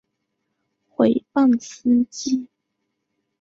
[0.89, 2.47] 毁谤司机